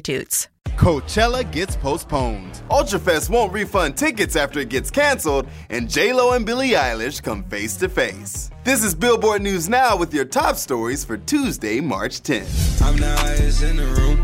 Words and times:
substitutes. 0.00 0.48
Coachella 0.76 1.50
gets 1.50 1.76
postponed. 1.76 2.62
Ultrafest 2.70 3.28
won't 3.28 3.52
refund 3.52 3.96
tickets 3.96 4.34
after 4.36 4.60
it 4.60 4.70
gets 4.70 4.90
canceled, 4.90 5.46
and 5.68 5.90
J-Lo 5.90 6.32
and 6.32 6.46
Billie 6.46 6.70
Eilish 6.70 7.22
come 7.22 7.44
face 7.44 7.76
to 7.76 7.88
face. 7.88 8.50
This 8.64 8.82
is 8.82 8.94
Billboard 8.94 9.42
News 9.42 9.68
Now 9.68 9.96
with 9.96 10.14
your 10.14 10.24
top 10.24 10.56
stories 10.56 11.04
for 11.04 11.18
Tuesday, 11.18 11.80
March 11.80 12.22
10th. 12.22 12.82
I'm 12.82 12.96
the 12.96 13.10
highest 13.10 13.62
in 13.62 13.76
the 13.76 13.86
room. 13.86 14.18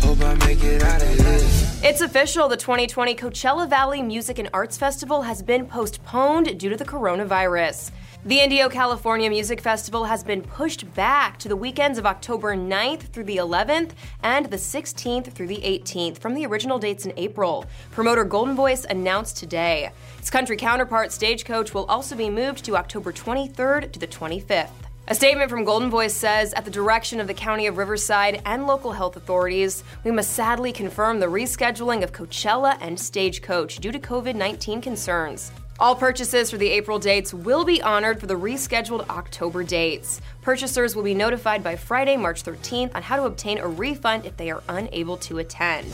Hope 0.00 0.20
I 0.22 0.34
make 0.46 0.62
it 0.64 0.82
out 0.82 1.02
of 1.02 1.08
here. 1.08 1.69
It's 1.82 2.02
official. 2.02 2.46
The 2.46 2.58
2020 2.58 3.14
Coachella 3.14 3.66
Valley 3.66 4.02
Music 4.02 4.38
and 4.38 4.50
Arts 4.52 4.76
Festival 4.76 5.22
has 5.22 5.42
been 5.42 5.64
postponed 5.64 6.60
due 6.60 6.68
to 6.68 6.76
the 6.76 6.84
coronavirus. 6.84 7.90
The 8.26 8.38
Indio 8.38 8.68
California 8.68 9.30
Music 9.30 9.62
Festival 9.62 10.04
has 10.04 10.22
been 10.22 10.42
pushed 10.42 10.92
back 10.92 11.38
to 11.38 11.48
the 11.48 11.56
weekends 11.56 11.98
of 11.98 12.04
October 12.04 12.54
9th 12.54 13.04
through 13.14 13.24
the 13.24 13.38
11th 13.38 13.92
and 14.22 14.44
the 14.50 14.58
16th 14.58 15.32
through 15.32 15.46
the 15.46 15.56
18th 15.56 16.18
from 16.18 16.34
the 16.34 16.44
original 16.44 16.78
dates 16.78 17.06
in 17.06 17.14
April. 17.16 17.64
Promoter 17.92 18.26
Goldenvoice 18.26 18.84
announced 18.84 19.38
today. 19.38 19.90
Its 20.18 20.28
country 20.28 20.58
counterpart 20.58 21.12
Stagecoach 21.12 21.72
will 21.72 21.86
also 21.86 22.14
be 22.14 22.28
moved 22.28 22.62
to 22.66 22.76
October 22.76 23.10
23rd 23.10 23.90
to 23.92 23.98
the 23.98 24.06
25th. 24.06 24.89
A 25.10 25.14
statement 25.16 25.50
from 25.50 25.66
Goldenvoice 25.66 26.12
says, 26.12 26.52
at 26.52 26.64
the 26.64 26.70
direction 26.70 27.18
of 27.18 27.26
the 27.26 27.34
County 27.34 27.66
of 27.66 27.78
Riverside 27.78 28.40
and 28.46 28.68
local 28.68 28.92
health 28.92 29.16
authorities, 29.16 29.82
we 30.04 30.12
must 30.12 30.34
sadly 30.34 30.72
confirm 30.72 31.18
the 31.18 31.26
rescheduling 31.26 32.04
of 32.04 32.12
Coachella 32.12 32.78
and 32.80 32.96
Stagecoach 32.96 33.78
due 33.78 33.90
to 33.90 33.98
COVID 33.98 34.36
19 34.36 34.80
concerns. 34.80 35.50
All 35.80 35.96
purchases 35.96 36.52
for 36.52 36.58
the 36.58 36.70
April 36.70 37.00
dates 37.00 37.34
will 37.34 37.64
be 37.64 37.82
honored 37.82 38.20
for 38.20 38.28
the 38.28 38.38
rescheduled 38.38 39.08
October 39.08 39.64
dates. 39.64 40.20
Purchasers 40.42 40.94
will 40.94 41.02
be 41.02 41.14
notified 41.14 41.64
by 41.64 41.74
Friday, 41.74 42.16
March 42.16 42.44
13th 42.44 42.94
on 42.94 43.02
how 43.02 43.16
to 43.16 43.24
obtain 43.24 43.58
a 43.58 43.66
refund 43.66 44.24
if 44.24 44.36
they 44.36 44.48
are 44.48 44.62
unable 44.68 45.16
to 45.16 45.38
attend. 45.38 45.92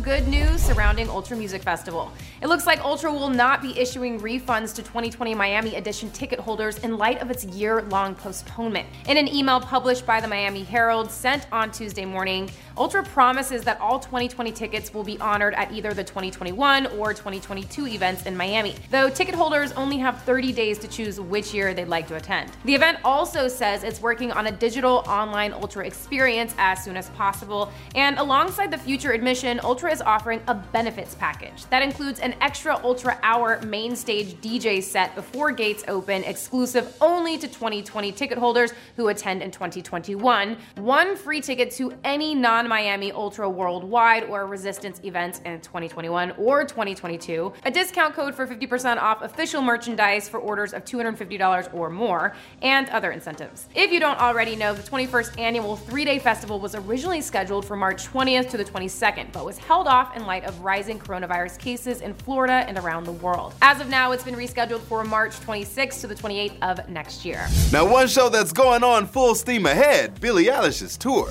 Good 0.00 0.26
news 0.26 0.60
surrounding 0.60 1.08
Ultra 1.08 1.36
Music 1.36 1.62
Festival. 1.62 2.10
It 2.40 2.48
looks 2.48 2.66
like 2.66 2.82
Ultra 2.82 3.12
will 3.12 3.28
not 3.28 3.62
be 3.62 3.78
issuing 3.78 4.18
refunds 4.18 4.74
to 4.74 4.82
2020 4.82 5.34
Miami 5.34 5.76
Edition 5.76 6.10
ticket 6.10 6.40
holders 6.40 6.78
in 6.78 6.96
light 6.96 7.20
of 7.20 7.30
its 7.30 7.44
year 7.44 7.82
long 7.82 8.14
postponement. 8.14 8.88
In 9.06 9.16
an 9.16 9.28
email 9.28 9.60
published 9.60 10.04
by 10.04 10.20
the 10.20 10.26
Miami 10.26 10.64
Herald 10.64 11.10
sent 11.10 11.46
on 11.52 11.70
Tuesday 11.70 12.04
morning, 12.04 12.50
Ultra 12.76 13.02
promises 13.02 13.62
that 13.64 13.80
all 13.80 13.98
2020 13.98 14.50
tickets 14.52 14.94
will 14.94 15.04
be 15.04 15.18
honored 15.20 15.54
at 15.54 15.70
either 15.72 15.92
the 15.92 16.02
2021 16.02 16.86
or 16.98 17.12
2022 17.12 17.86
events 17.86 18.24
in 18.24 18.36
Miami, 18.36 18.74
though 18.90 19.10
ticket 19.10 19.34
holders 19.34 19.72
only 19.72 19.98
have 19.98 20.22
30 20.22 20.52
days 20.52 20.78
to 20.78 20.88
choose 20.88 21.20
which 21.20 21.52
year 21.52 21.74
they'd 21.74 21.88
like 21.88 22.08
to 22.08 22.16
attend. 22.16 22.50
The 22.64 22.74
event 22.74 22.98
also 23.04 23.46
says 23.46 23.84
it's 23.84 24.00
working 24.00 24.32
on 24.32 24.46
a 24.46 24.52
digital 24.52 25.04
online 25.06 25.52
Ultra 25.52 25.86
experience 25.86 26.54
as 26.56 26.82
soon 26.82 26.96
as 26.96 27.10
possible, 27.10 27.70
and 27.94 28.18
alongside 28.18 28.70
the 28.70 28.78
future 28.78 29.12
admission, 29.12 29.60
Ultra 29.62 29.92
is 29.92 30.00
offering 30.00 30.40
a 30.48 30.54
benefits 30.54 31.14
package 31.14 31.66
that 31.66 31.82
includes 31.82 32.20
an 32.20 32.34
extra 32.40 32.80
Ultra 32.82 33.18
Hour 33.22 33.60
main 33.62 33.94
stage 33.94 34.34
DJ 34.36 34.82
set 34.82 35.14
before 35.14 35.52
gates 35.52 35.84
open, 35.88 36.24
exclusive 36.24 36.96
only 37.00 37.36
to 37.36 37.46
2020 37.46 38.12
ticket 38.12 38.38
holders 38.38 38.72
who 38.96 39.08
attend 39.08 39.42
in 39.42 39.50
2021, 39.50 40.56
one 40.76 41.16
free 41.16 41.40
ticket 41.40 41.70
to 41.72 41.92
any 42.04 42.34
non 42.34 42.61
Miami 42.68 43.12
Ultra 43.12 43.48
Worldwide 43.48 44.24
or 44.24 44.46
Resistance 44.46 45.00
events 45.04 45.40
in 45.44 45.60
2021 45.60 46.32
or 46.32 46.64
2022, 46.64 47.52
a 47.64 47.70
discount 47.70 48.14
code 48.14 48.34
for 48.34 48.46
50% 48.46 48.98
off 48.98 49.22
official 49.22 49.62
merchandise 49.62 50.28
for 50.28 50.38
orders 50.38 50.72
of 50.72 50.84
$250 50.84 51.74
or 51.74 51.90
more, 51.90 52.34
and 52.62 52.88
other 52.90 53.12
incentives. 53.12 53.68
If 53.74 53.92
you 53.92 54.00
don't 54.00 54.18
already 54.18 54.56
know, 54.56 54.74
the 54.74 54.82
21st 54.82 55.38
annual 55.38 55.76
three 55.76 56.04
day 56.04 56.18
festival 56.18 56.60
was 56.60 56.74
originally 56.74 57.20
scheduled 57.20 57.64
for 57.64 57.76
March 57.76 58.06
20th 58.06 58.50
to 58.50 58.56
the 58.56 58.64
22nd, 58.64 59.32
but 59.32 59.44
was 59.44 59.58
held 59.58 59.86
off 59.86 60.16
in 60.16 60.26
light 60.26 60.44
of 60.44 60.60
rising 60.60 60.98
coronavirus 60.98 61.58
cases 61.58 62.00
in 62.00 62.14
Florida 62.14 62.64
and 62.68 62.78
around 62.78 63.04
the 63.04 63.12
world. 63.12 63.54
As 63.62 63.80
of 63.80 63.88
now, 63.88 64.12
it's 64.12 64.24
been 64.24 64.34
rescheduled 64.34 64.80
for 64.80 65.04
March 65.04 65.38
26th 65.40 66.00
to 66.00 66.06
the 66.06 66.14
28th 66.14 66.56
of 66.62 66.88
next 66.88 67.24
year. 67.24 67.46
Now, 67.72 67.90
one 67.90 68.08
show 68.08 68.28
that's 68.28 68.52
going 68.52 68.82
on 68.82 69.06
full 69.06 69.34
steam 69.34 69.66
ahead 69.66 70.20
Billie 70.20 70.46
Eilish's 70.46 70.96
tour. 70.96 71.30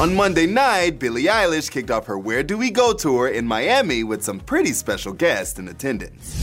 On 0.00 0.14
Monday 0.14 0.46
night, 0.46 1.00
Billie 1.00 1.24
Eilish 1.24 1.72
kicked 1.72 1.90
off 1.90 2.06
her 2.06 2.16
Where 2.16 2.44
Do 2.44 2.56
We 2.56 2.70
Go 2.70 2.92
tour 2.92 3.26
in 3.26 3.44
Miami 3.44 4.04
with 4.04 4.22
some 4.22 4.38
pretty 4.38 4.72
special 4.72 5.12
guests 5.12 5.58
in 5.58 5.66
attendance. 5.66 6.36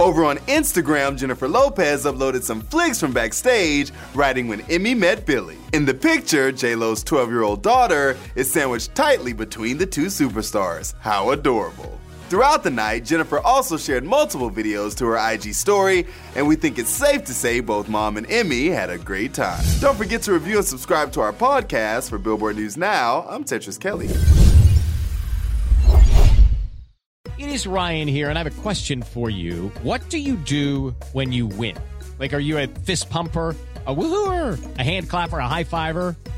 Over 0.00 0.24
on 0.24 0.38
Instagram, 0.48 1.16
Jennifer 1.16 1.46
Lopez 1.46 2.04
uploaded 2.04 2.42
some 2.42 2.62
flicks 2.62 2.98
from 2.98 3.12
backstage, 3.12 3.92
writing 4.12 4.48
when 4.48 4.62
Emme 4.62 4.98
met 4.98 5.26
Billie. 5.26 5.58
In 5.72 5.84
the 5.84 5.94
picture, 5.94 6.50
J-Lo's 6.50 7.04
12-year-old 7.04 7.62
daughter 7.62 8.16
is 8.34 8.52
sandwiched 8.52 8.96
tightly 8.96 9.32
between 9.32 9.78
the 9.78 9.86
two 9.86 10.06
superstars. 10.06 10.94
How 10.98 11.30
adorable. 11.30 12.00
Throughout 12.28 12.62
the 12.62 12.70
night, 12.70 13.06
Jennifer 13.06 13.38
also 13.38 13.78
shared 13.78 14.04
multiple 14.04 14.50
videos 14.50 14.94
to 14.98 15.06
her 15.06 15.16
IG 15.32 15.54
story, 15.54 16.06
and 16.36 16.46
we 16.46 16.56
think 16.56 16.78
it's 16.78 16.90
safe 16.90 17.24
to 17.24 17.32
say 17.32 17.60
both 17.60 17.88
mom 17.88 18.18
and 18.18 18.30
Emme 18.30 18.70
had 18.70 18.90
a 18.90 18.98
great 18.98 19.32
time. 19.32 19.64
Don't 19.80 19.96
forget 19.96 20.20
to 20.22 20.34
review 20.34 20.58
and 20.58 20.66
subscribe 20.66 21.10
to 21.12 21.22
our 21.22 21.32
podcast. 21.32 22.10
For 22.10 22.18
Billboard 22.18 22.56
News 22.56 22.76
Now, 22.76 23.24
I'm 23.30 23.44
Tetris 23.44 23.80
Kelly. 23.80 24.10
It 27.38 27.48
is 27.48 27.66
Ryan 27.66 28.08
here, 28.08 28.28
and 28.28 28.38
I 28.38 28.42
have 28.42 28.58
a 28.58 28.62
question 28.62 29.00
for 29.00 29.30
you. 29.30 29.68
What 29.82 30.10
do 30.10 30.18
you 30.18 30.36
do 30.36 30.94
when 31.14 31.32
you 31.32 31.46
win? 31.46 31.78
Like, 32.18 32.34
are 32.34 32.40
you 32.40 32.58
a 32.58 32.66
fist 32.66 33.08
pumper? 33.08 33.56
a 33.88 33.94
woohooer, 33.94 34.58
a 34.78 34.84
hand 34.84 35.08
clapper, 35.08 35.38
a 35.38 35.48
high 35.48 35.64
fiver. 35.64 36.14